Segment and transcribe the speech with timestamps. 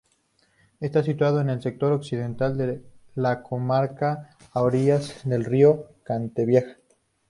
[0.79, 2.81] Está situado en el sector occidental de
[3.13, 6.77] la comarca a orillas del río Cantavieja.